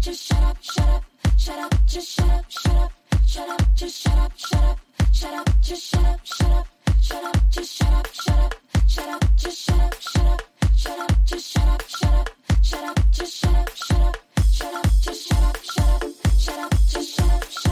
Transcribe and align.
just 0.00 0.24
shut 0.28 0.42
up, 0.42 0.56
shut 0.62 0.88
up, 0.88 1.04
shut 1.36 1.58
up, 1.58 1.74
just 1.86 2.08
shut 2.08 2.30
up, 2.30 2.44
shut 2.48 2.74
up, 2.74 2.92
shut 3.26 3.48
up, 3.50 3.62
just 3.74 4.00
shut 4.00 4.18
up, 4.18 4.32
shut 4.34 4.64
up, 4.64 4.78
shut 5.12 5.34
up, 5.34 5.50
just 5.60 5.82
shut 5.90 6.04
up, 6.06 6.20
shut 6.24 6.50
up, 6.50 6.66
shut 7.02 7.24
up, 7.24 7.36
just 7.50 7.76
shut 7.76 7.92
up, 7.92 8.08
shut 8.12 8.38
up, 8.38 8.54
shut 8.88 9.08
up, 9.10 9.24
just 9.36 9.58
shut 9.58 9.80
up, 9.80 10.00
shut 10.00 10.26
up, 10.26 10.42
shut 10.74 10.98
up, 10.98 11.12
just 11.26 11.52
shut 11.52 11.68
up, 11.68 11.82
shut 11.86 12.14
up, 12.14 12.30
shut 12.62 12.84
up, 12.84 13.10
just 13.12 13.36
shut 13.36 13.54
up, 13.54 13.76
shut 13.76 14.00
up, 14.00 14.16
shut 14.50 14.74
up, 14.74 14.86
just 15.02 15.28
shut 15.28 15.42
up, 15.42 15.56
shut 15.62 15.84
up, 15.84 16.04
shut 16.38 16.58
up, 16.58 16.70
just 16.88 17.16
shut 17.16 17.30
up, 17.30 17.50
shut 17.50 17.66
up. 17.66 17.69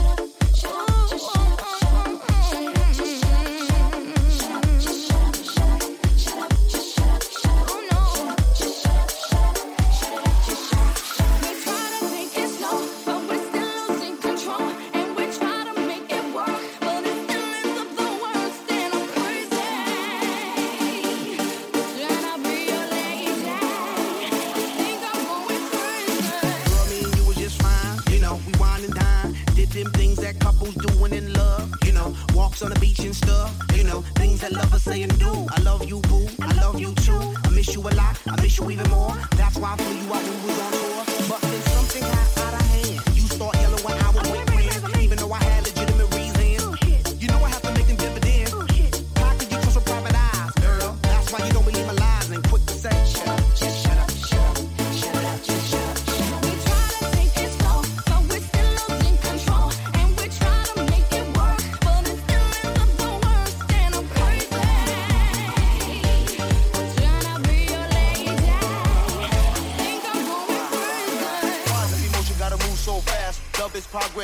we 28.51 28.59
wine 28.59 28.83
and 28.83 28.93
dine. 28.93 29.35
Did 29.55 29.69
them 29.69 29.91
things 29.91 30.17
that 30.17 30.39
couples 30.39 30.75
doing 30.75 31.13
in 31.13 31.33
love, 31.33 31.71
you 31.85 31.91
know, 31.91 32.15
walks 32.33 32.61
on 32.61 32.71
the 32.71 32.79
beach 32.79 32.99
and 32.99 33.15
stuff, 33.15 33.51
you 33.75 33.83
know, 33.83 34.01
things 34.15 34.41
that 34.41 34.51
lovers 34.51 34.83
say 34.83 35.01
and 35.01 35.19
do. 35.19 35.31
I 35.49 35.61
love 35.61 35.85
you, 35.85 35.99
boo, 36.01 36.27
I 36.41 36.53
love 36.55 36.79
you 36.79 36.93
too. 36.95 37.19
I 37.43 37.49
miss 37.49 37.73
you 37.75 37.81
a 37.81 37.91
lot, 38.01 38.19
I 38.27 38.41
miss 38.41 38.57
you 38.57 38.69
even 38.71 38.89
more. 38.89 39.15
That's 39.31 39.57
why 39.57 39.73
I 39.73 39.77
flew 39.77 39.95
you 39.95 40.13
out 40.13 40.23
when 40.23 40.41
we 40.41 40.47
was 40.47 40.59
on 40.59 40.71
tour. 40.71 41.27
But 41.29 41.41
then 41.41 41.61
something 41.73 42.01
got 42.01 42.37
out 42.39 42.53
of 42.53 42.67
hand. 42.67 43.01
You 43.15 43.27
start 43.27 43.55
yelling 43.55 43.83
when 43.83 43.97
I 44.03 44.11
was 44.11 44.31
waiting. 44.31 44.48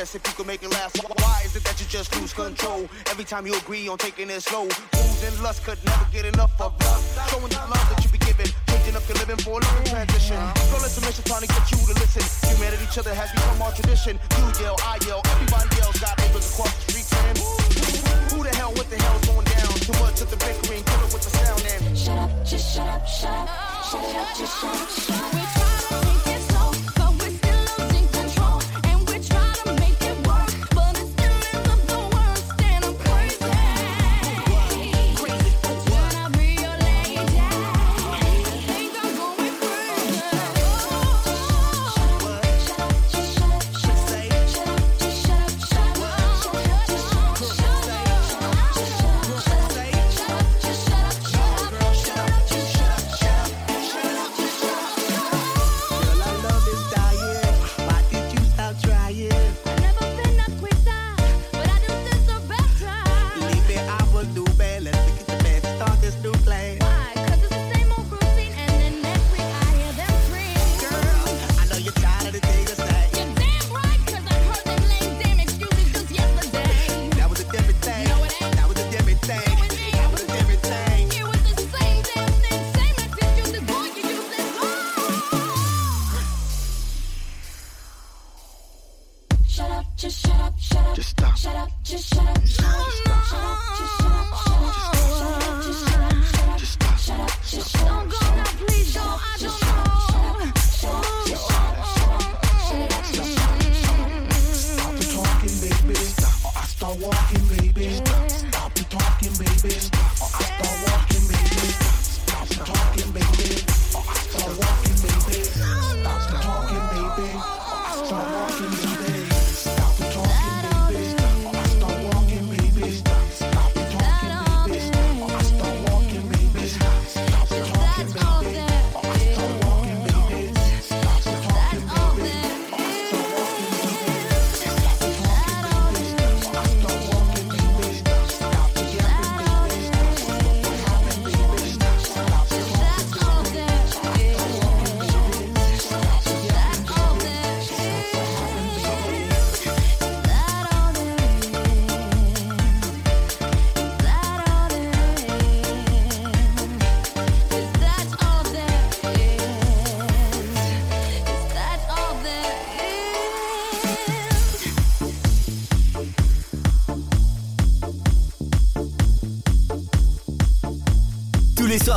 best 0.06 0.14
if 0.14 0.26
you 0.26 0.34
could 0.36 0.46
make 0.46 0.62
it 0.62 0.70
last. 0.70 1.02
Why 1.02 1.42
is 1.44 1.56
it 1.56 1.64
that 1.64 1.80
you 1.80 1.86
just 1.86 2.14
lose 2.20 2.32
control 2.32 2.88
every 3.10 3.24
time 3.24 3.46
you 3.46 3.54
agree 3.54 3.88
on 3.88 3.98
taking 3.98 4.30
it 4.30 4.40
slow? 4.40 4.68
Fools 4.94 5.22
and 5.26 5.34
lust 5.42 5.64
could 5.64 5.78
never 5.84 6.06
get 6.12 6.24
enough 6.24 6.54
of 6.60 6.78
love. 6.80 7.02
Showing 7.30 7.50
the 7.50 7.58
love 7.66 7.86
that 7.90 7.98
you 8.04 8.10
be 8.10 8.18
giving, 8.18 8.46
changing 8.70 8.94
up 8.94 9.02
your 9.08 9.18
living 9.18 9.38
for 9.42 9.58
a 9.58 9.62
living 9.66 9.86
transition. 9.90 10.38
Girl, 10.70 10.84
it's 10.86 10.98
a 10.98 11.02
mission 11.02 11.24
trying 11.24 11.42
to 11.42 11.50
get 11.50 11.64
you 11.72 11.78
to 11.90 11.94
listen. 11.98 12.22
Humanity, 12.54 12.86
each 12.86 12.98
other 12.98 13.14
has 13.14 13.30
become 13.32 13.62
our 13.62 13.72
tradition. 13.72 14.14
You 14.38 14.44
yell, 14.62 14.76
I 14.86 14.98
yell, 15.06 15.22
everybody 15.26 15.68
yells. 15.74 15.98
Got 15.98 16.14
neighbors 16.22 16.46
across 16.54 16.70
the 16.70 16.82
street 16.86 17.06
saying, 17.10 17.38
Who 18.30 18.38
the 18.46 18.54
hell? 18.54 18.70
What 18.78 18.86
the 18.90 18.98
hell's 19.02 19.24
going 19.26 19.46
down? 19.58 19.74
Too 19.86 19.96
much 19.98 20.22
of 20.22 20.30
the 20.30 20.38
bickering, 20.38 20.86
kill 20.86 21.02
it 21.02 21.10
with 21.10 21.24
the 21.26 21.32
sound 21.34 21.62
and. 21.66 21.98
Shut 21.98 22.18
up, 22.18 22.30
just 22.46 22.66
shut 22.74 22.86
up, 22.86 23.02
shut 23.08 23.34
up, 23.34 23.50
shut 23.90 24.06
up, 24.06 24.28
just 24.38 24.54
shut 24.60 24.70
up, 24.70 24.90
shut 24.90 26.04
up. 26.06 26.15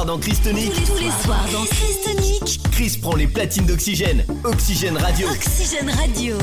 dans 0.09 0.17
Christonique. 0.17 0.73
Tous, 0.73 0.94
tous 0.94 1.03
les 1.03 1.11
soirs 1.23 1.45
dans 1.53 1.65
Christonique. 1.65 2.59
Chris 2.71 2.97
prend 3.00 3.15
les 3.15 3.27
platines 3.27 3.67
d'oxygène. 3.67 4.25
Oxygène 4.44 4.97
Radio. 4.97 5.27
Oxygène 5.29 5.91
Radio. 5.91 6.35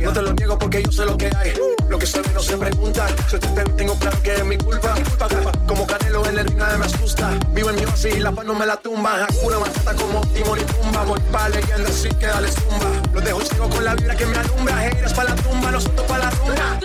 No 0.00 0.12
te 0.12 0.22
lo 0.22 0.32
niego 0.32 0.58
porque 0.58 0.82
yo 0.82 0.90
sé 0.90 1.04
lo 1.04 1.16
que 1.16 1.26
hay. 1.36 1.52
Lo 1.88 1.98
que 1.98 2.06
sabe 2.06 2.28
no 2.32 2.40
se 2.40 2.56
pregunta. 2.56 3.06
Yo 3.30 3.38
te 3.38 3.48
tengo 3.48 3.94
claro 3.96 4.22
que 4.22 4.34
es 4.34 4.44
mi 4.44 4.56
culpa. 4.56 4.94
Culpa. 4.94 5.28
Como 5.66 5.86
Canelo 5.86 6.24
en 6.26 6.38
el 6.38 6.46
ring 6.46 6.58
me 6.78 6.86
asusta. 6.86 7.38
Vivo 7.50 7.70
en 7.70 7.76
mi 7.76 7.84
oasis 7.84 8.16
y 8.16 8.20
la 8.20 8.32
paz 8.32 8.44
no 8.46 8.54
me 8.54 8.64
la 8.64 8.76
tumba. 8.76 9.24
Hakuna 9.24 9.58
Matata 9.58 9.94
como 9.94 10.20
Timor 10.28 10.58
y 10.58 10.64
Pumba. 10.64 11.04
Voy 11.04 11.20
pa' 11.30 11.48
leyenda 11.50 11.88
así 11.88 12.08
que 12.08 12.26
dale 12.26 12.48
zumba. 12.50 12.86
Los 13.12 13.24
dejo 13.24 13.40
ciego 13.42 13.68
con 13.68 13.84
la 13.84 13.94
vibra 13.94 14.16
que 14.16 14.26
me 14.26 14.38
alumbra. 14.38 14.86
Heiras 14.86 15.12
pa' 15.12 15.24
la 15.24 15.34
tumba, 15.34 15.70
nosotros 15.70 16.06
pa' 16.06 16.18
la 16.18 16.30
tumba. 16.30 16.80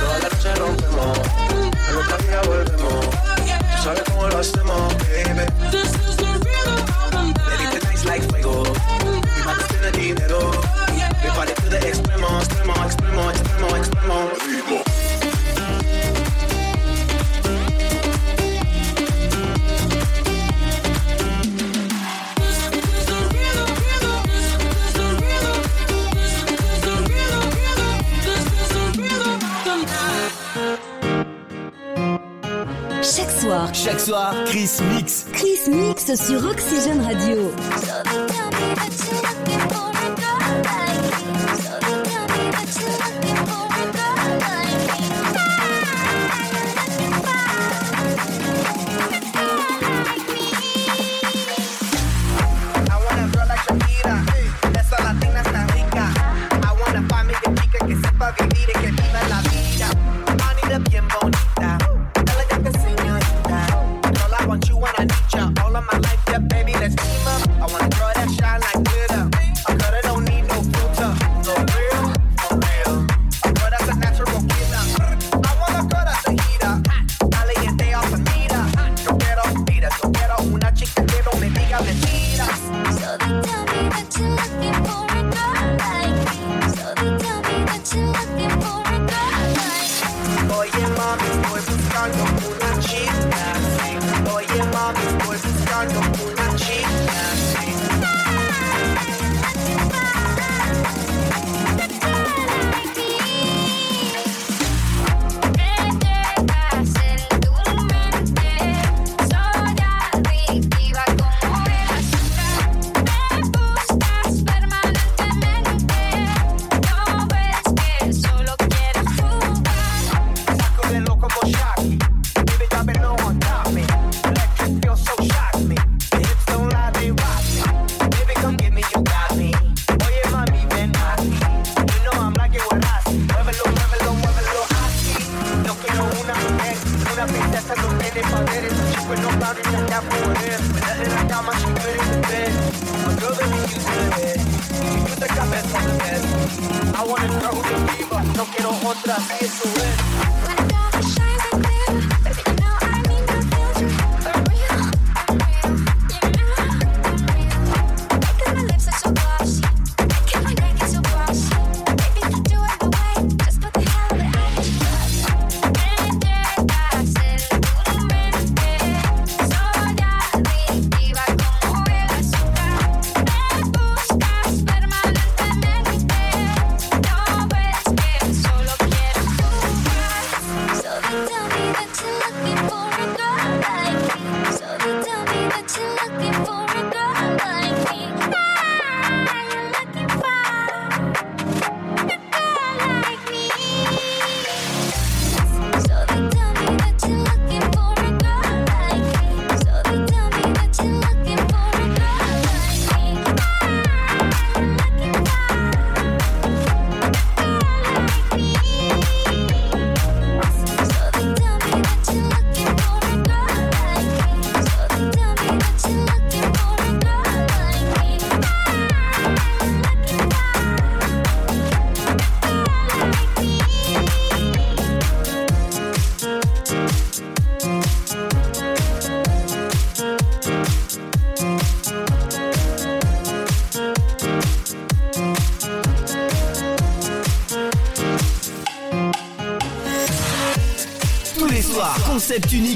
Toda 0.00 0.18
la 0.18 0.28
noche 0.28 0.54
rompemos, 0.56 1.18
volvemos. 2.46 3.06
Sabes 3.82 4.02
cómo 4.10 4.28
lo 4.28 4.38
hacemos, 4.38 4.94
baby. 4.98 6.19
chaque 33.74 34.00
soir, 34.00 34.34
Chris 34.46 34.70
Mix. 34.94 35.26
Chris 35.32 35.70
Mix 35.70 36.14
sur 36.14 36.44
Oxygène 36.44 37.00
Radio. 37.00 37.52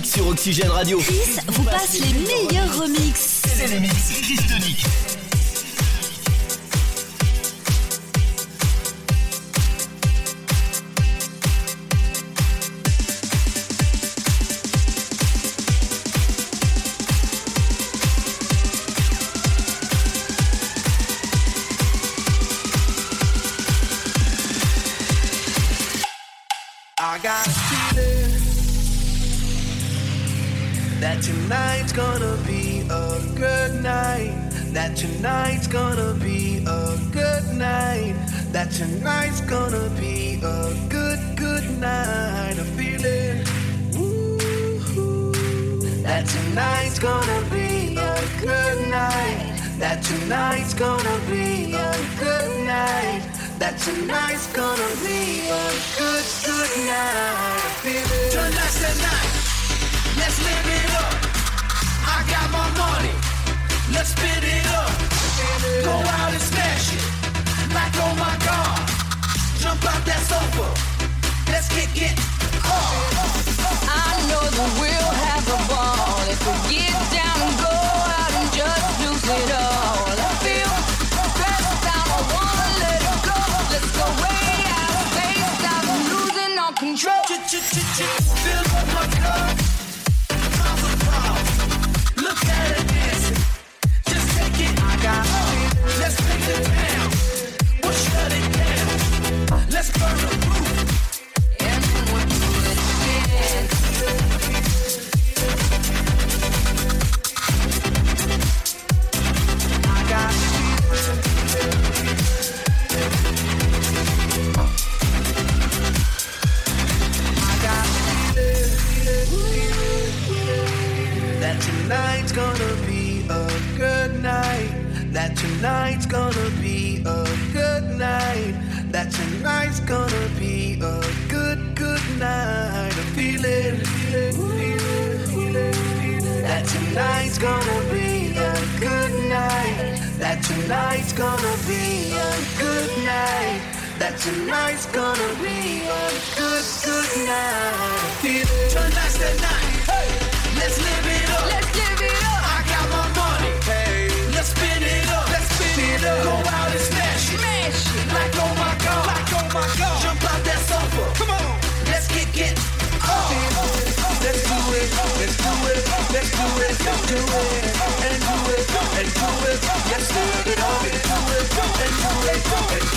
sur 0.04 0.26
Oxygène 0.28 0.68
Radio. 0.68 0.99
Chris 0.99 1.38
vous 1.49 1.62
passe 1.64 1.99
les 1.99 2.12
meilleurs 2.12 2.78
remixes. 2.78 3.42
C'est 3.56 3.68
les 3.68 3.80
mix 3.80 3.94
Christonique. 4.23 4.84
That 31.14 31.23
tonight's 31.23 31.92
gonna 31.92 32.37
be 32.44 32.80
a 32.90 33.21
good 33.37 33.80
night. 33.85 34.35
That 34.73 34.97
tonight's 34.97 35.68
gonna 35.68 36.12
be 36.14 36.64
a 36.66 36.99
good 37.12 37.44
night. 37.54 38.16
That 38.50 38.73
tonight's 38.73 39.40
gonna 39.42 39.90
be 39.90 40.40
a 40.42 40.75
good, 40.88 41.21
good 41.37 41.78
night. 41.78 42.59
I 42.59 42.64
feel 42.75 43.04
it. 43.04 43.47
That 46.02 46.26
tonight's 46.26 46.99
gonna 46.99 47.40
be 47.49 47.97
a 47.97 48.16
good 48.40 48.88
night. 48.88 49.54
That 49.78 50.02
tonight's 50.02 50.75
gonna 50.75 51.18
be 51.30 51.75
a 51.75 51.94
good 52.18 52.66
night. 52.66 53.23
That 53.61 53.78
tonight's 53.78 54.52
gonna 54.52 54.90
be 55.06 55.47
a 55.47 55.64
good, 55.97 56.25
good 56.44 56.73
night. 56.90 57.62
I 57.62 57.71
feel 57.85 58.02
it. 58.02 58.33
Tonight's 58.33 58.80
the 58.80 59.00
night. 59.00 59.33
Let's 63.92 64.12
it 64.44 64.66
up. 64.66 64.90
Go 65.84 65.92
out 65.92 66.32
and 66.32 66.42
smash 66.42 66.92
it. 66.92 67.04
Oh 68.04 68.14
my 68.20 68.34
Jump 69.61 69.84
that 70.04 70.20
sofa. 70.28 70.66
Let's. 71.50 71.68
I 73.88 74.12
know 74.28 74.44
we'll 74.80 75.12
have 75.25 75.46
a 75.49 75.58
ball 75.70 76.20
if 76.28 76.40
we 76.46 76.52
get 76.76 76.92
down 77.16 77.38
and 77.46 77.56
go 77.64 77.75
out 78.18 78.32
and 78.38 78.49
just 78.52 78.87
lose 79.00 79.25
it 79.25 79.50
all. 79.56 80.04
I 80.14 80.32
feel 80.44 80.75
stressed 81.32 81.87
wanna 82.34 82.68
let 82.84 83.00
it 83.08 83.20
go. 83.28 83.38
Let's 83.73 83.90
go 83.99 84.06
way 84.20 84.52
out 84.78 84.94
of. 85.00 85.64
I'm 85.73 86.00
losing 86.12 86.58
all 86.58 86.73
control. 86.73 88.24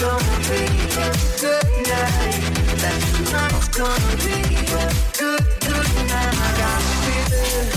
gonna 0.00 0.24
be 0.48 0.64
a 0.96 1.12
good 1.40 1.68
night. 1.86 2.40
That 2.80 3.00
tonight's 3.12 3.68
gonna 3.68 4.16
be 4.24 4.36
a 4.72 4.88
good, 5.20 5.44
good 5.60 5.88
night. 6.08 6.36
I 6.36 6.50
got 6.60 6.80
a 6.80 6.92
feeling 7.04 7.68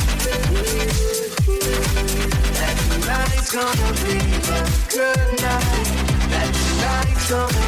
that 2.55 2.75
tonight's 2.89 3.49
gonna 3.51 3.91
be 4.03 4.17
a 4.47 4.63
good 4.95 5.27
night. 5.41 5.87
That 6.31 6.49
tonight's 6.55 7.29
gonna 7.29 7.62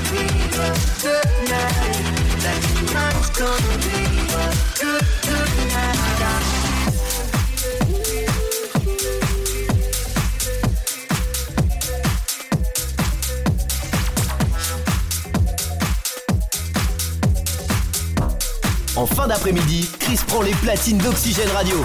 après-midi, 19.45 19.87
Chris 19.99 20.19
prend 20.25 20.41
les 20.41 20.55
platines 20.55 20.97
d'Oxygène 20.97 21.49
Radio. 21.49 21.75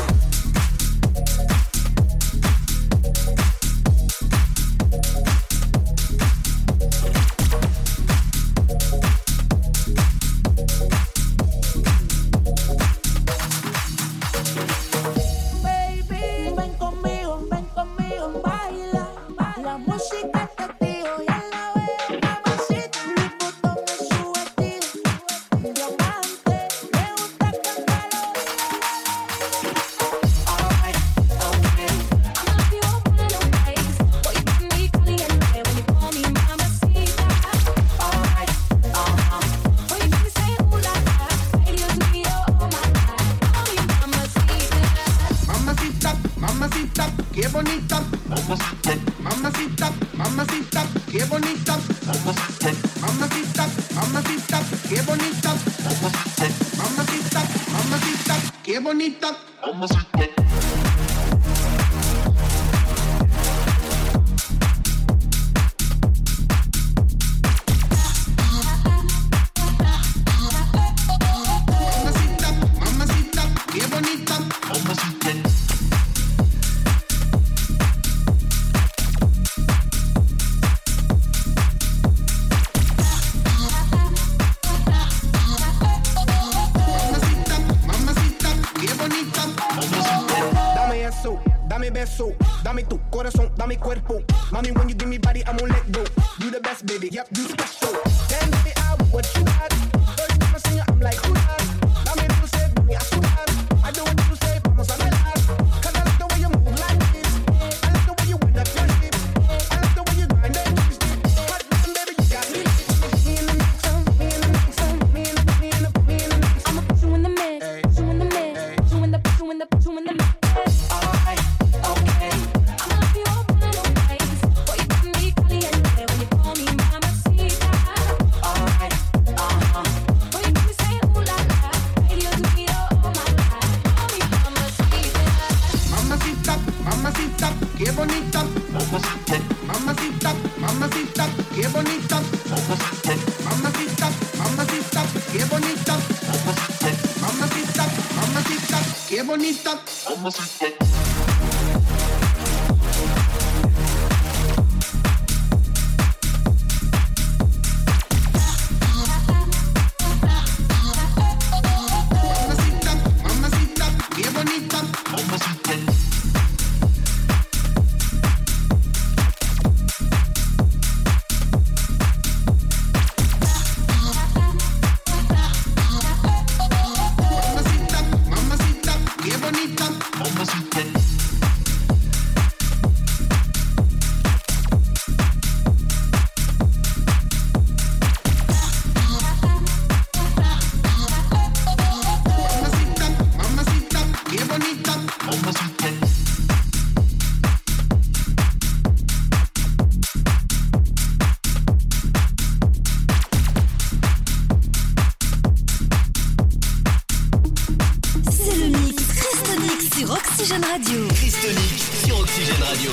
Oxygène 210.51 210.65
Radio. 210.65 211.07
Christonique 211.15 211.83
sur 212.05 212.19
Oxygène 212.19 212.63
Radio. 212.63 212.91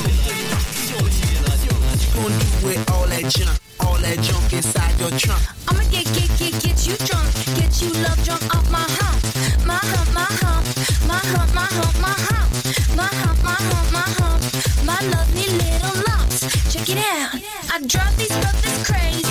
With 2.64 2.92
all 2.92 3.08
that 3.08 3.30
junk, 3.32 3.58
all 3.80 3.98
that 3.98 4.22
junk 4.22 4.54
inside 4.54 5.00
your 5.00 5.10
trunk. 5.18 5.42
I'ma 5.68 5.82
get, 5.90 6.06
get, 6.14 6.30
get, 6.38 6.54
get 6.62 6.86
you 6.86 6.96
drunk, 6.98 7.26
get 7.56 7.82
you 7.82 7.90
love 8.04 8.24
drunk 8.24 8.44
off 8.56 8.70
my 8.70 8.86
hump, 9.00 9.66
my 9.66 9.74
hump, 9.74 10.14
my 10.14 10.28
hump, 10.44 10.68
my 11.08 11.18
hump, 11.18 11.54
my 11.56 11.66
hump, 11.66 12.00
my 12.00 12.14
hump, 12.14 12.54
my 12.96 13.08
hump, 13.08 13.44
my 13.44 13.56
hump, 13.58 13.92
my 13.92 14.06
hump, 14.20 14.44
my 14.86 15.02
lovely 15.10 15.48
little 15.58 15.96
lumps. 16.08 16.42
Check 16.72 16.90
it 16.90 16.98
out. 16.98 17.42
I 17.74 17.80
drive 17.88 18.16
these 18.18 18.38
brothers 18.38 18.84
crazy. 18.86 19.27